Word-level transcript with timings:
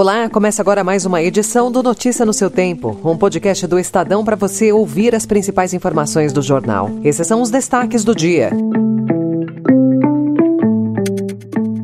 Olá, 0.00 0.30
começa 0.30 0.62
agora 0.62 0.82
mais 0.82 1.04
uma 1.04 1.22
edição 1.22 1.70
do 1.70 1.82
Notícia 1.82 2.24
no 2.24 2.32
seu 2.32 2.48
Tempo, 2.48 2.98
um 3.04 3.18
podcast 3.18 3.66
do 3.66 3.78
Estadão 3.78 4.24
para 4.24 4.34
você 4.34 4.72
ouvir 4.72 5.14
as 5.14 5.26
principais 5.26 5.74
informações 5.74 6.32
do 6.32 6.40
jornal. 6.40 6.90
Esses 7.04 7.26
são 7.26 7.42
os 7.42 7.50
destaques 7.50 8.02
do 8.02 8.14
dia. 8.14 8.50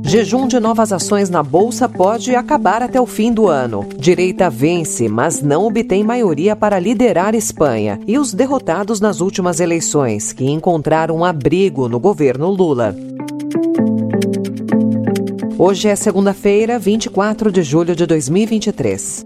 Jejum 0.02 0.48
de 0.48 0.58
novas 0.58 0.94
ações 0.94 1.28
na 1.28 1.42
Bolsa 1.42 1.90
pode 1.90 2.34
acabar 2.34 2.82
até 2.82 2.98
o 2.98 3.04
fim 3.04 3.30
do 3.30 3.48
ano. 3.48 3.86
Direita 3.98 4.48
vence, 4.48 5.10
mas 5.10 5.42
não 5.42 5.66
obtém 5.66 6.02
maioria 6.02 6.56
para 6.56 6.78
liderar 6.78 7.34
Espanha. 7.34 8.00
E 8.06 8.18
os 8.18 8.32
derrotados 8.32 8.98
nas 8.98 9.20
últimas 9.20 9.60
eleições, 9.60 10.32
que 10.32 10.50
encontraram 10.50 11.22
abrigo 11.22 11.86
no 11.86 12.00
governo 12.00 12.48
Lula. 12.48 12.96
Hoje 15.58 15.88
é 15.88 15.96
segunda-feira, 15.96 16.78
24 16.78 17.50
de 17.50 17.62
julho 17.62 17.96
de 17.96 18.04
2023. 18.04 19.24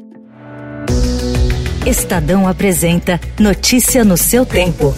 Estadão 1.85 2.47
apresenta 2.47 3.21
Notícia 3.37 4.05
no 4.05 4.17
seu 4.17 4.47
tempo. 4.47 4.95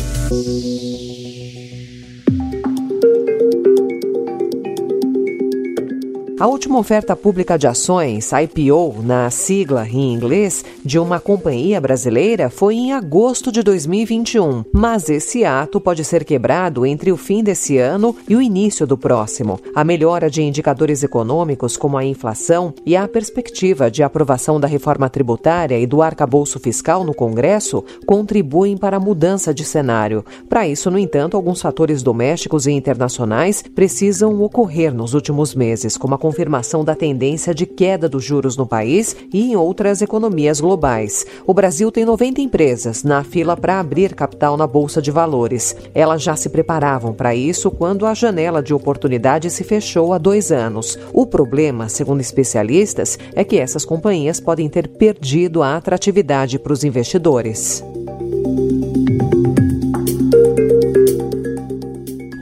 A 6.43 6.49
última 6.49 6.77
oferta 6.77 7.15
pública 7.15 7.57
de 7.57 7.69
ações, 7.69 8.33
IPO, 8.33 9.01
na 9.05 9.31
sigla 9.31 9.87
em 9.87 10.13
inglês, 10.13 10.65
de 10.85 10.99
uma 10.99 11.21
companhia 11.21 11.81
brasileira 11.81 12.51
foi 12.51 12.75
em 12.75 12.93
agosto 12.93 13.53
de 13.53 13.63
2021, 13.63 14.65
mas 14.73 15.09
esse 15.09 15.45
ato 15.45 15.81
pode 15.81 16.05
ser 16.05 16.25
quebrado 16.25 16.85
entre 16.85 17.13
o 17.13 17.17
fim 17.17 17.45
desse 17.45 17.79
ano 17.79 18.17
e 18.29 18.35
o 18.35 18.43
início 18.43 18.85
do 18.89 18.99
próximo. 18.99 19.61
A 19.73 19.85
melhora 19.85 20.29
de 20.29 20.43
indicadores 20.43 21.05
econômicos, 21.05 21.77
como 21.77 21.97
a 21.97 22.05
inflação, 22.05 22.75
e 22.85 22.97
a 22.97 23.07
perspectiva 23.07 23.89
de 23.89 24.03
aprovação 24.03 24.59
da 24.59 24.67
reforma 24.67 25.09
tributária 25.09 25.79
e 25.79 25.87
do 25.87 26.03
arcabouço 26.03 26.59
fiscal 26.59 27.05
no 27.05 27.15
Congresso 27.15 27.85
contribuem 28.05 28.77
para 28.77 28.97
a 28.97 29.01
mudança 29.01 29.55
de 29.55 29.65
cenário. 29.65 30.25
Para 30.49 30.67
isso, 30.67 30.91
no 30.91 30.99
entanto, 30.99 31.37
alguns 31.37 31.63
fatores 31.63 32.03
domésticos 32.03 32.67
e 32.67 32.73
internacionais 32.73 33.63
precisam 33.63 34.43
ocorrer 34.43 34.93
nos 34.93 35.15
últimos 35.15 35.55
meses, 35.55 35.97
como 35.97 36.17
a 36.17 36.32
confirmação 36.33 36.83
da 36.83 36.95
tendência 36.95 37.55
de 37.55 37.67
queda 37.67 38.09
dos 38.09 38.25
juros 38.25 38.57
no 38.57 38.67
país 38.67 39.15
e 39.31 39.53
em 39.53 39.55
outras 39.55 40.01
economias 40.01 40.61
globais. 40.61 41.27
O 41.47 41.53
Brasil 41.53 41.93
tem 41.93 42.07
90 42.07 42.41
empresas 42.41 43.05
na 43.05 43.23
fila 43.23 43.55
para 43.55 43.79
abrir 43.79 44.15
capital 44.15 44.57
na 44.57 44.67
Bolsa 44.67 45.03
de 45.03 45.11
Valores. 45.11 45.77
Elas 45.95 46.23
já 46.23 46.35
se 46.35 46.49
preparavam 46.49 47.13
para 47.13 47.35
isso 47.35 47.71
quando 47.71 48.07
a 48.07 48.15
janela 48.15 48.63
de 48.63 48.73
oportunidade 48.73 49.51
se 49.51 49.63
fechou 49.63 50.15
há 50.15 50.19
dois 50.19 50.51
anos. 50.51 50.99
O 51.13 51.27
problema, 51.27 51.91
segundo 51.91 52.23
especialistas, 52.23 53.19
é 53.35 53.45
que 53.45 53.59
essas 53.59 53.85
companhias 53.85 54.41
podem 54.41 54.71
ter 54.71 54.89
perdido 54.89 55.63
a 55.63 55.77
atratividade 55.77 56.59
para 56.59 56.73
os 56.73 56.83
investidores. 56.83 57.85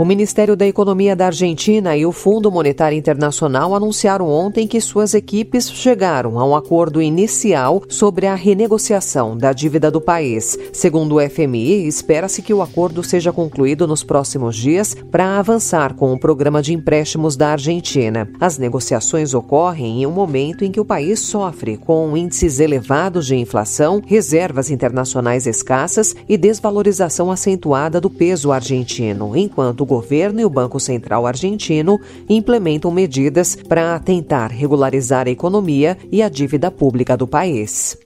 O 0.00 0.04
Ministério 0.06 0.56
da 0.56 0.66
Economia 0.66 1.14
da 1.14 1.26
Argentina 1.26 1.94
e 1.94 2.06
o 2.06 2.10
Fundo 2.10 2.50
Monetário 2.50 2.96
Internacional 2.96 3.74
anunciaram 3.74 4.30
ontem 4.30 4.66
que 4.66 4.80
suas 4.80 5.12
equipes 5.12 5.70
chegaram 5.70 6.38
a 6.38 6.46
um 6.46 6.56
acordo 6.56 7.02
inicial 7.02 7.82
sobre 7.86 8.26
a 8.26 8.34
renegociação 8.34 9.36
da 9.36 9.52
dívida 9.52 9.90
do 9.90 10.00
país. 10.00 10.56
Segundo 10.72 11.16
o 11.16 11.20
FMI, 11.20 11.86
espera-se 11.86 12.40
que 12.40 12.54
o 12.54 12.62
acordo 12.62 13.04
seja 13.04 13.30
concluído 13.30 13.86
nos 13.86 14.02
próximos 14.02 14.56
dias 14.56 14.96
para 15.10 15.38
avançar 15.38 15.92
com 15.92 16.14
o 16.14 16.18
programa 16.18 16.62
de 16.62 16.72
empréstimos 16.72 17.36
da 17.36 17.50
Argentina. 17.50 18.26
As 18.40 18.56
negociações 18.56 19.34
ocorrem 19.34 20.00
em 20.00 20.06
um 20.06 20.12
momento 20.12 20.64
em 20.64 20.72
que 20.72 20.80
o 20.80 20.84
país 20.84 21.20
sofre 21.20 21.76
com 21.76 22.16
índices 22.16 22.58
elevados 22.58 23.26
de 23.26 23.36
inflação, 23.36 24.00
reservas 24.06 24.70
internacionais 24.70 25.46
escassas 25.46 26.16
e 26.26 26.38
desvalorização 26.38 27.30
acentuada 27.30 28.00
do 28.00 28.08
peso 28.08 28.50
argentino, 28.50 29.36
enquanto 29.36 29.89
governo 29.90 30.40
e 30.40 30.44
o 30.44 30.50
Banco 30.50 30.78
Central 30.78 31.26
argentino 31.26 32.00
implementam 32.28 32.92
medidas 32.92 33.56
para 33.56 33.98
tentar 33.98 34.52
regularizar 34.52 35.26
a 35.26 35.30
economia 35.30 35.98
e 36.12 36.22
a 36.22 36.28
dívida 36.28 36.70
pública 36.70 37.16
do 37.16 37.26
país. 37.26 37.98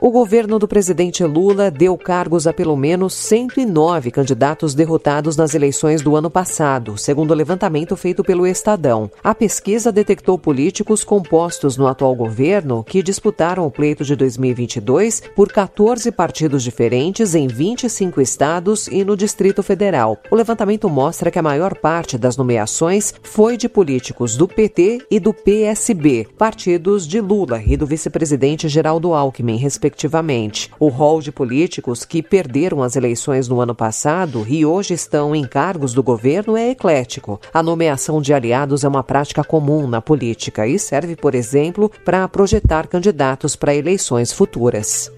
O 0.00 0.10
governo 0.10 0.58
do 0.58 0.66
presidente 0.66 1.24
Lula 1.24 1.70
deu 1.70 1.96
cargos 1.96 2.48
a 2.48 2.52
pelo 2.52 2.76
menos 2.76 3.14
109 3.14 4.10
candidatos 4.10 4.74
derrotados 4.74 5.36
nas 5.36 5.54
eleições 5.54 6.02
do 6.02 6.16
ano 6.16 6.28
passado, 6.28 6.98
segundo 6.98 7.30
o 7.30 7.34
levantamento 7.34 7.96
feito 7.96 8.24
pelo 8.24 8.44
Estadão. 8.44 9.08
A 9.22 9.34
pesquisa 9.34 9.92
detectou 9.92 10.36
políticos 10.36 11.04
compostos 11.04 11.76
no 11.76 11.86
atual 11.86 12.14
governo 12.16 12.82
que 12.82 13.04
disputaram 13.04 13.64
o 13.64 13.70
pleito 13.70 14.04
de 14.04 14.16
2022 14.16 15.22
por 15.34 15.50
14 15.52 16.10
partidos 16.10 16.64
diferentes 16.64 17.34
em 17.34 17.46
25 17.46 18.20
estados 18.20 18.88
e 18.88 19.04
no 19.04 19.16
Distrito 19.16 19.62
Federal. 19.62 20.18
O 20.28 20.34
levantamento 20.34 20.90
mostra 20.90 21.30
que 21.30 21.38
a 21.38 21.42
maior 21.42 21.78
parte 21.78 22.18
das 22.18 22.36
nomeações 22.36 23.14
foi 23.22 23.56
de 23.56 23.68
políticos 23.68 24.36
do 24.36 24.48
PT 24.48 25.06
e 25.08 25.20
do 25.20 25.32
PSB, 25.32 26.26
partidos 26.36 27.06
de 27.06 27.20
Lula 27.20 27.62
e 27.64 27.76
do 27.76 27.86
vice-presidente 27.86 28.68
Geraldo 28.68 29.14
Alckmin, 29.14 29.56
respectivamente 29.56 29.93
respectivamente. 29.94 30.70
O 30.78 30.88
rol 30.88 31.20
de 31.20 31.32
políticos 31.32 32.04
que 32.04 32.22
perderam 32.22 32.82
as 32.82 32.96
eleições 32.96 33.48
no 33.48 33.60
ano 33.60 33.74
passado 33.74 34.44
e 34.48 34.66
hoje 34.66 34.94
estão 34.94 35.34
em 35.34 35.46
cargos 35.46 35.94
do 35.94 36.02
governo 36.02 36.56
é 36.56 36.70
eclético. 36.70 37.40
A 37.52 37.62
nomeação 37.62 38.20
de 38.20 38.34
aliados 38.34 38.84
é 38.84 38.88
uma 38.88 39.02
prática 39.02 39.42
comum 39.44 39.86
na 39.86 40.02
política 40.02 40.66
e 40.66 40.78
serve, 40.78 41.16
por 41.16 41.34
exemplo, 41.34 41.90
para 42.04 42.28
projetar 42.28 42.86
candidatos 42.88 43.56
para 43.56 43.74
eleições 43.74 44.32
futuras. 44.32 45.10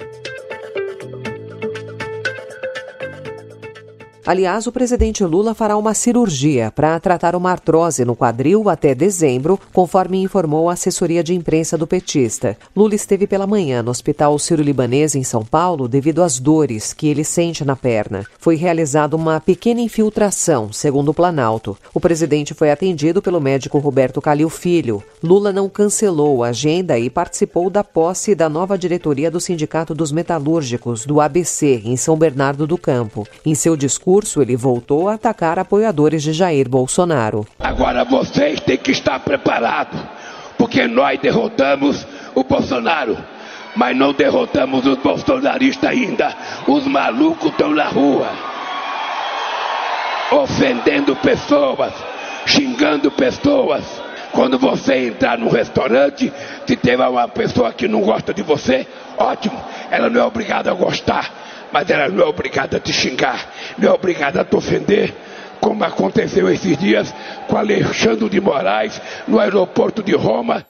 Aliás, 4.26 4.66
o 4.66 4.72
presidente 4.72 5.22
Lula 5.22 5.54
fará 5.54 5.76
uma 5.76 5.94
cirurgia 5.94 6.72
para 6.74 6.98
tratar 6.98 7.36
uma 7.36 7.52
artrose 7.52 8.04
no 8.04 8.16
quadril 8.16 8.68
até 8.68 8.92
dezembro, 8.92 9.56
conforme 9.72 10.20
informou 10.20 10.68
a 10.68 10.72
assessoria 10.72 11.22
de 11.22 11.32
imprensa 11.32 11.78
do 11.78 11.86
petista. 11.86 12.58
Lula 12.74 12.96
esteve 12.96 13.28
pela 13.28 13.46
manhã 13.46 13.84
no 13.84 13.92
Hospital 13.92 14.36
Sírio-Libanês 14.36 15.14
em 15.14 15.22
São 15.22 15.44
Paulo 15.44 15.86
devido 15.86 16.24
às 16.24 16.40
dores 16.40 16.92
que 16.92 17.06
ele 17.06 17.22
sente 17.22 17.64
na 17.64 17.76
perna. 17.76 18.26
Foi 18.40 18.56
realizada 18.56 19.14
uma 19.14 19.38
pequena 19.38 19.80
infiltração, 19.80 20.72
segundo 20.72 21.10
o 21.10 21.14
Planalto. 21.14 21.78
O 21.94 22.00
presidente 22.00 22.52
foi 22.52 22.72
atendido 22.72 23.22
pelo 23.22 23.40
médico 23.40 23.78
Roberto 23.78 24.20
Calil 24.20 24.50
Filho. 24.50 25.04
Lula 25.22 25.52
não 25.52 25.68
cancelou 25.68 26.42
a 26.42 26.48
agenda 26.48 26.98
e 26.98 27.08
participou 27.08 27.70
da 27.70 27.84
posse 27.84 28.34
da 28.34 28.48
nova 28.48 28.76
diretoria 28.76 29.30
do 29.30 29.38
Sindicato 29.38 29.94
dos 29.94 30.10
Metalúrgicos, 30.10 31.06
do 31.06 31.20
ABC, 31.20 31.80
em 31.84 31.96
São 31.96 32.16
Bernardo 32.16 32.66
do 32.66 32.76
Campo. 32.76 33.24
Em 33.44 33.54
seu 33.54 33.76
discurso, 33.76 34.15
discurso, 34.16 34.40
ele 34.40 34.56
voltou 34.56 35.08
a 35.08 35.14
atacar 35.14 35.58
apoiadores 35.58 36.22
de 36.22 36.32
Jair 36.32 36.68
Bolsonaro. 36.68 37.46
Agora 37.58 38.04
vocês 38.04 38.60
têm 38.60 38.76
que 38.76 38.92
estar 38.92 39.18
preparados, 39.20 40.00
porque 40.56 40.86
nós 40.86 41.18
derrotamos 41.20 42.06
o 42.34 42.42
Bolsonaro, 42.42 43.16
mas 43.74 43.96
não 43.96 44.12
derrotamos 44.12 44.86
os 44.86 44.98
bolsonaristas 44.98 45.90
ainda. 45.90 46.34
Os 46.66 46.86
malucos 46.86 47.50
estão 47.50 47.70
na 47.70 47.86
rua, 47.88 48.28
ofendendo 50.32 51.14
pessoas, 51.16 51.92
xingando 52.46 53.10
pessoas. 53.10 53.84
Quando 54.32 54.58
você 54.58 55.08
entrar 55.08 55.38
num 55.38 55.48
restaurante, 55.48 56.32
se 56.66 56.76
tem 56.76 56.96
uma 56.96 57.28
pessoa 57.28 57.72
que 57.72 57.88
não 57.88 58.02
gosta 58.02 58.34
de 58.34 58.42
você, 58.42 58.86
ótimo, 59.16 59.58
ela 59.90 60.10
não 60.10 60.20
é 60.20 60.24
obrigada 60.24 60.70
a 60.70 60.74
gostar 60.74 61.45
mas 61.72 61.88
ela 61.90 62.08
não 62.08 62.24
é 62.24 62.26
obrigada 62.26 62.76
a 62.76 62.80
te 62.80 62.92
xingar, 62.92 63.50
não 63.78 63.90
é 63.90 63.92
obrigada 63.92 64.40
a 64.40 64.44
te 64.44 64.56
ofender, 64.56 65.12
como 65.60 65.84
aconteceu 65.84 66.48
esses 66.50 66.76
dias 66.78 67.14
com 67.48 67.56
Alexandre 67.56 68.28
de 68.28 68.40
Moraes 68.40 69.00
no 69.26 69.40
aeroporto 69.40 70.02
de 70.02 70.14
Roma. 70.14 70.64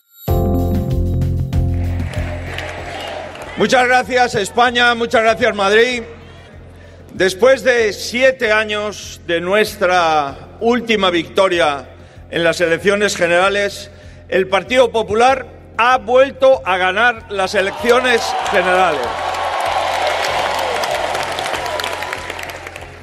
Muchas 3.57 3.87
gracias 3.87 4.35
España, 4.35 4.95
muchas 4.95 5.23
gracias 5.23 5.55
Madrid. 5.55 6.03
Después 7.15 7.65
de 7.65 7.95
siete 7.95 8.53
años 8.53 9.23
de 9.27 9.41
nuestra 9.41 10.35
última 10.61 11.09
victoria 11.09 11.89
en 12.31 12.45
las 12.45 12.61
elecciones 12.61 13.17
generales, 13.17 13.91
el 14.29 14.49
Partido 14.49 14.93
Popular 14.93 15.47
ha 15.79 15.97
vuelto 15.97 16.61
a 16.65 16.77
ganar 16.77 17.31
las 17.31 17.55
elecciones 17.55 18.21
generales. 18.51 19.26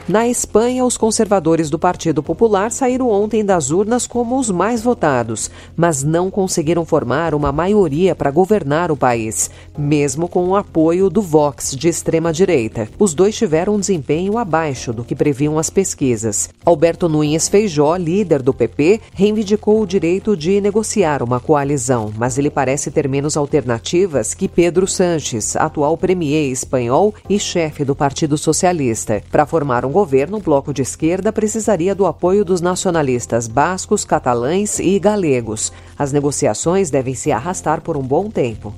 Na 0.06 0.28
Espanha, 0.28 0.84
os 0.84 0.98
conservadores 0.98 1.70
do 1.70 1.80
Partido 1.80 2.22
Popular 2.22 2.70
saíram 2.74 3.10
ontem 3.10 3.44
das 3.44 3.72
urnas 3.72 4.06
como 4.06 4.38
os 4.38 4.52
mais 4.52 4.82
votados, 4.82 5.50
mas 5.78 6.04
não 6.04 6.30
conseguiram 6.30 6.84
formar 6.84 7.34
uma 7.34 7.54
maioria 7.54 8.14
para 8.14 8.30
governar 8.30 8.92
o 8.92 8.98
país, 8.98 9.50
mesmo 9.78 10.28
com 10.28 10.50
o 10.50 10.58
apoio 10.58 11.10
do 11.10 11.22
Vox 11.22 11.74
de 11.74 11.88
extrema-direita. 11.88 12.90
Os 13.00 13.14
dois 13.14 13.34
tiveram 13.34 13.76
um 13.76 13.80
desempenho 13.80 14.38
abaixo 14.38 14.92
do 14.92 15.06
que 15.06 15.16
previam 15.16 15.58
as 15.58 15.70
pesquisas. 15.70 16.50
Alberto 16.66 17.08
Nunes 17.08 17.48
Feijó, 17.48 17.96
líder 17.96 18.42
do 18.42 18.54
PP, 18.54 19.00
reivindicou 19.14 19.82
o 19.82 19.88
direito 19.88 20.36
de 20.36 20.60
negociar 20.60 21.24
uma 21.24 21.40
coalizão, 21.40 22.12
mas 22.18 22.38
ele 22.38 22.50
parece 22.50 22.92
ter 22.92 23.08
menos 23.08 23.38
alternativas 23.38 24.34
que 24.34 24.50
Pedro 24.50 24.86
Sanches, 24.86 25.56
atual 25.56 25.98
premier 25.98 26.52
espanhol 26.52 27.14
e 27.30 27.40
chefe 27.40 27.86
do 27.86 27.96
Partido 27.96 28.38
Socialista. 28.38 29.24
Para 29.32 29.46
formar 29.46 29.86
um 29.86 29.93
governo, 29.94 30.38
o 30.38 30.42
bloco 30.42 30.74
de 30.74 30.82
esquerda 30.82 31.32
precisaria 31.32 31.96
do 31.96 32.06
apoio 32.06 32.44
dos 32.44 32.60
nacionalistas 32.60 33.48
bascos, 33.48 34.04
catalães 34.04 34.80
e 34.80 35.00
galegos. 35.00 35.72
As 35.98 36.12
negociações 36.12 36.90
devem 36.90 37.16
se 37.16 37.32
arrastar 37.32 37.80
por 37.80 37.96
um 37.96 38.02
bom 38.02 38.30
tempo. 38.30 38.74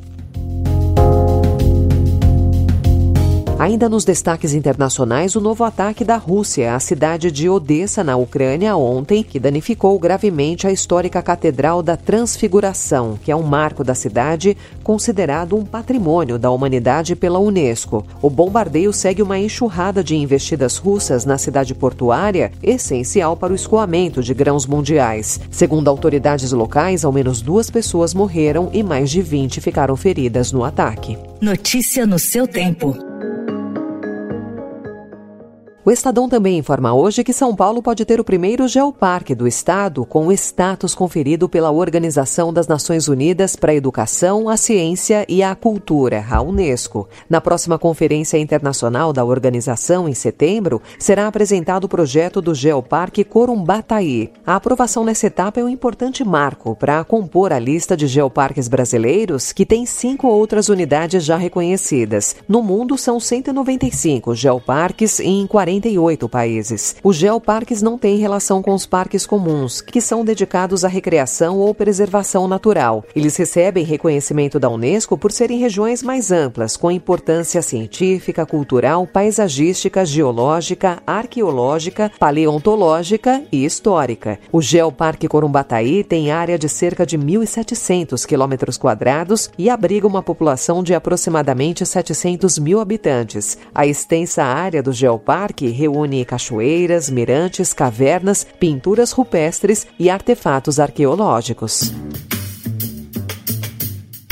Ainda 3.57 3.87
nos 3.87 4.03
destaques 4.03 4.53
internacionais, 4.53 5.33
o 5.33 5.39
novo 5.39 5.63
ataque 5.63 6.03
da 6.03 6.17
Rússia 6.17 6.75
à 6.75 6.79
cidade 6.79 7.31
de 7.31 7.47
Odessa, 7.47 8.03
na 8.03 8.17
Ucrânia, 8.17 8.75
ontem, 8.75 9.23
que 9.23 9.39
danificou 9.39 9.97
gravemente 9.97 10.67
a 10.67 10.73
histórica 10.73 11.21
Catedral 11.21 11.81
da 11.81 11.95
Transfiguração, 11.95 13.17
que 13.23 13.31
é 13.31 13.35
um 13.35 13.43
marco 13.43 13.81
da 13.81 13.95
cidade, 13.95 14.57
considerado 14.83 15.55
um 15.55 15.63
patrimônio 15.63 16.37
da 16.37 16.51
humanidade 16.51 17.15
pela 17.15 17.39
Unesco. 17.39 18.05
O 18.21 18.29
bombardeio 18.29 18.91
segue 18.91 19.21
uma 19.21 19.39
enxurrada 19.39 20.03
de 20.03 20.17
investidas 20.17 20.75
russas 20.75 21.23
na 21.23 21.37
cidade 21.37 21.73
portuária, 21.73 22.51
essencial 22.61 23.37
para 23.37 23.53
o 23.53 23.55
escoamento 23.55 24.21
de 24.21 24.33
grãos 24.33 24.65
mundiais. 24.65 25.39
Segundo 25.49 25.87
autoridades 25.87 26.51
locais, 26.51 27.05
ao 27.05 27.11
menos 27.13 27.41
duas 27.41 27.69
pessoas 27.69 28.13
morreram 28.13 28.69
e 28.73 28.83
mais 28.83 29.09
de 29.09 29.21
20 29.21 29.61
ficaram 29.61 29.95
feridas 29.95 30.51
no 30.51 30.61
ataque. 30.61 31.17
Notícia 31.39 32.05
no 32.05 32.19
seu 32.19 32.45
tempo. 32.45 33.14
O 35.87 35.91
Estadão 35.91 36.27
também 36.27 36.57
informa 36.57 36.95
hoje 36.95 37.23
que 37.23 37.31
São 37.31 37.55
Paulo 37.55 37.79
pode 37.79 38.03
ter 38.05 38.19
o 38.19 38.23
primeiro 38.23 38.67
geoparque 38.67 39.35
do 39.35 39.47
estado 39.47 40.03
com 40.03 40.25
o 40.25 40.31
status 40.31 40.95
conferido 40.95 41.47
pela 41.47 41.69
Organização 41.69 42.51
das 42.51 42.67
Nações 42.67 43.07
Unidas 43.07 43.55
para 43.55 43.71
a 43.71 43.75
Educação, 43.75 44.49
a 44.49 44.57
Ciência 44.57 45.23
e 45.29 45.43
a 45.43 45.53
Cultura, 45.53 46.25
a 46.27 46.41
Unesco. 46.41 47.07
Na 47.29 47.39
próxima 47.39 47.77
Conferência 47.77 48.39
Internacional 48.39 49.13
da 49.13 49.23
organização, 49.23 50.09
em 50.09 50.15
setembro, 50.15 50.81
será 50.97 51.27
apresentado 51.27 51.83
o 51.83 51.87
projeto 51.87 52.41
do 52.41 52.55
Geoparque 52.55 53.23
Corumbataí. 53.23 54.31
A 54.43 54.55
aprovação 54.55 55.03
nessa 55.03 55.27
etapa 55.27 55.59
é 55.59 55.63
um 55.63 55.69
importante 55.69 56.23
marco 56.23 56.75
para 56.75 57.03
compor 57.03 57.53
a 57.53 57.59
lista 57.59 57.95
de 57.95 58.07
geoparques 58.07 58.67
brasileiros, 58.67 59.53
que 59.53 59.67
tem 59.67 59.85
cinco 59.85 60.25
outras 60.29 60.67
unidades 60.67 61.23
já 61.23 61.37
reconhecidas. 61.37 62.35
No 62.47 62.63
mundo, 62.63 62.97
são 62.97 63.19
195 63.19 64.33
geoparques 64.33 65.19
em 65.19 65.45
40 65.45 65.74
48 65.75 66.29
países. 66.29 66.95
Os 67.03 67.15
geoparques 67.15 67.81
não 67.81 67.97
têm 67.97 68.17
relação 68.17 68.61
com 68.61 68.73
os 68.73 68.85
parques 68.85 69.25
comuns, 69.25 69.81
que 69.81 69.99
são 69.99 70.23
dedicados 70.23 70.85
à 70.85 70.87
recreação 70.87 71.57
ou 71.57 71.73
preservação 71.73 72.47
natural. 72.47 73.03
Eles 73.15 73.35
recebem 73.35 73.83
reconhecimento 73.83 74.59
da 74.59 74.69
Unesco 74.69 75.17
por 75.17 75.31
serem 75.31 75.59
regiões 75.59 76.01
mais 76.01 76.31
amplas, 76.31 76.77
com 76.77 76.91
importância 76.91 77.61
científica, 77.61 78.45
cultural, 78.45 79.05
paisagística, 79.05 80.05
geológica, 80.05 81.01
arqueológica, 81.05 82.11
paleontológica 82.19 83.43
e 83.51 83.65
histórica. 83.65 84.39
O 84.51 84.61
Geoparque 84.61 85.27
Corumbataí 85.27 86.03
tem 86.03 86.31
área 86.31 86.57
de 86.57 86.69
cerca 86.69 87.05
de 87.05 87.17
1.700 87.17 88.25
quilômetros 88.25 88.77
quadrados 88.77 89.49
e 89.57 89.69
abriga 89.69 90.07
uma 90.07 90.23
população 90.23 90.83
de 90.83 90.93
aproximadamente 90.93 91.85
700 91.85 92.59
mil 92.59 92.79
habitantes. 92.79 93.57
A 93.73 93.85
extensa 93.85 94.43
área 94.43 94.81
do 94.81 94.93
Geoparque 94.93 95.64
que 95.65 95.71
reúne 95.71 96.23
cachoeiras, 96.23 97.09
mirantes, 97.09 97.73
cavernas, 97.73 98.45
pinturas 98.59 99.11
rupestres 99.11 99.87
e 99.99 100.11
artefatos 100.11 100.79
arqueológicos. 100.79 101.91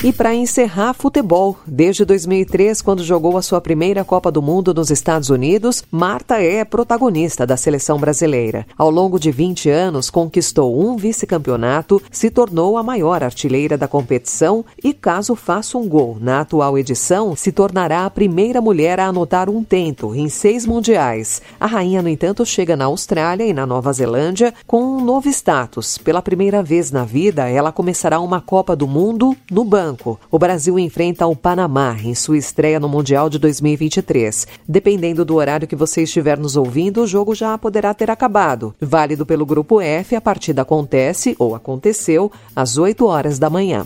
E 0.04 0.12
para 0.12 0.36
encerrar, 0.36 0.94
futebol. 0.94 1.58
Desde 1.66 2.04
2003, 2.04 2.82
quando 2.82 3.02
jogou 3.02 3.38
a 3.38 3.42
sua 3.42 3.62
primeira 3.62 4.04
Copa 4.04 4.30
do 4.30 4.42
Mundo 4.42 4.74
nos 4.74 4.92
Estados 4.92 5.30
Unidos, 5.30 5.82
Marta 5.90 6.42
é 6.44 6.66
protagonista 6.66 7.48
da 7.48 7.56
seleção 7.56 7.98
brasileira. 7.98 8.68
Ao 8.78 8.90
longo 8.90 9.18
de 9.18 9.32
20 9.32 9.70
anos, 9.70 10.10
conquistou 10.10 10.78
um 10.78 10.98
vice-campeonato, 10.98 12.02
se 12.12 12.30
tornou 12.30 12.78
a 12.78 12.84
maior 12.84 13.24
artilheira 13.24 13.78
da 13.78 13.88
competição 13.88 14.66
e, 14.84 14.94
caso 14.94 15.38
faça 15.38 15.78
um 15.78 15.88
gol 15.88 16.18
na 16.20 16.42
atual 16.42 16.78
edição, 16.78 17.34
se 17.34 17.54
tornará 17.54 18.06
a 18.06 18.10
primeira 18.10 18.60
mulher 18.60 19.00
a 19.00 19.08
anotar 19.08 19.50
um 19.50 19.64
tento 19.64 20.14
em 20.14 20.28
seis 20.28 20.66
mundiais. 20.66 21.42
A 21.58 21.66
rainha, 21.66 22.02
no 22.02 22.10
entanto, 22.10 22.46
chega 22.46 22.76
na 22.76 22.86
Austrália 22.86 23.46
e 23.46 23.54
na 23.54 23.66
Nova 23.66 23.94
Zelândia 23.94 24.54
com 24.68 24.84
um 24.84 25.00
novo 25.00 25.30
status. 25.30 25.98
Pela 25.98 26.22
primeira 26.22 26.62
vez 26.62 26.92
na 26.92 27.06
vida, 27.06 27.48
ela 27.48 27.72
começará 27.72 28.20
uma 28.20 28.42
Copa 28.42 28.76
do 28.76 28.86
Mundo 28.86 29.34
no 29.50 29.64
banco 29.64 29.93
branco. 29.94 30.20
O 30.30 30.40
Brasil 30.40 30.78
enfrenta 30.78 31.26
o 31.28 31.36
Panamá 31.36 31.96
em 32.04 32.16
sua 32.16 32.38
estreia 32.38 32.80
no 32.80 32.90
Mundial 32.90 33.30
de 33.30 33.40
2023. 33.40 34.48
Dependendo 34.68 35.24
do 35.24 35.36
horário 35.36 35.68
que 35.68 35.76
você 35.76 36.04
estiver 36.04 36.38
nos 36.38 36.56
ouvindo, 36.56 37.02
o 37.02 37.08
jogo 37.08 37.36
já 37.36 37.58
poderá 37.58 37.94
ter 37.94 38.10
acabado. 38.10 38.74
Válido 38.82 39.26
pelo 39.26 39.46
Grupo 39.46 39.80
F, 39.80 40.16
a 40.16 40.22
partida 40.22 40.64
acontece 40.64 41.36
ou 41.40 41.56
aconteceu 41.56 42.32
às 42.56 42.78
8 42.78 43.06
horas 43.06 43.40
da 43.40 43.50
manhã. 43.50 43.86